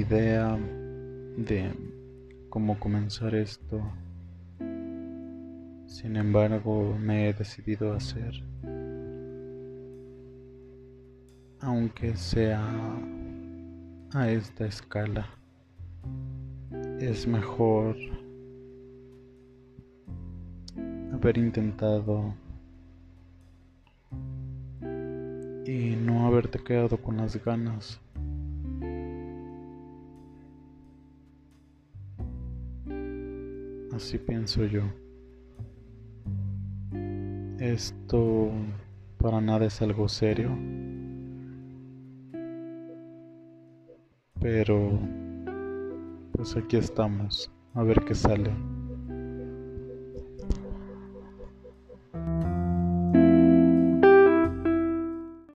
[0.00, 0.58] idea
[1.36, 1.72] de
[2.48, 3.80] cómo comenzar esto.
[5.86, 8.32] Sin embargo, me he decidido a hacer,
[11.60, 12.62] aunque sea
[14.14, 15.26] a esta escala,
[16.98, 17.96] es mejor
[21.12, 22.34] haber intentado
[25.66, 28.00] y no haberte quedado con las ganas.
[33.92, 34.82] Así pienso yo.
[37.58, 38.50] Esto
[39.18, 40.50] para nada es algo serio.
[44.40, 44.98] Pero
[46.32, 48.50] pues aquí estamos, a ver qué sale.